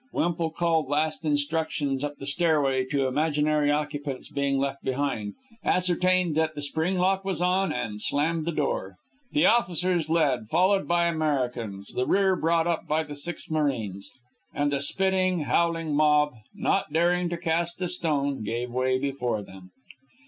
Wemple 0.13 0.49
called 0.49 0.89
last 0.89 1.23
instructions 1.25 2.03
up 2.03 2.15
the 2.17 2.25
stairway 2.25 2.85
to 2.85 3.05
imaginary 3.05 3.69
occupants 3.69 4.29
being 4.29 4.57
left 4.57 4.81
behind, 4.83 5.35
ascertained 5.63 6.33
that 6.35 6.55
the 6.55 6.61
spring 6.63 6.95
lock 6.97 7.23
was 7.23 7.39
on, 7.39 7.71
and 7.71 8.01
slammed 8.01 8.45
the 8.45 8.51
door. 8.51 8.95
The 9.33 9.45
officers 9.45 10.09
led, 10.09 10.47
followed 10.49 10.87
by 10.87 11.03
the 11.07 11.13
Americans, 11.15 11.93
the 11.93 12.07
rear 12.07 12.35
brought 12.35 12.65
up 12.65 12.87
by 12.87 13.03
the 13.03 13.13
six 13.13 13.51
marines; 13.51 14.11
and 14.55 14.71
the 14.71 14.81
spitting, 14.81 15.41
howling 15.41 15.95
mob, 15.95 16.33
not 16.55 16.91
daring 16.91 17.29
to 17.29 17.37
cast 17.37 17.79
a 17.83 17.87
stone, 17.87 18.43
gave 18.43 18.71
way 18.71 18.97
before 18.97 19.43
them. 19.43 19.69